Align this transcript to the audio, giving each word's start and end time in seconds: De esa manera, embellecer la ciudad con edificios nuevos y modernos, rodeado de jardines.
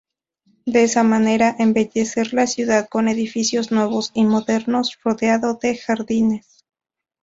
De 0.65 0.83
esa 0.83 1.03
manera, 1.03 1.55
embellecer 1.59 2.33
la 2.33 2.47
ciudad 2.47 2.89
con 2.89 3.07
edificios 3.07 3.71
nuevos 3.71 4.09
y 4.15 4.23
modernos, 4.23 4.97
rodeado 5.03 5.59
de 5.61 5.77
jardines. 5.77 6.65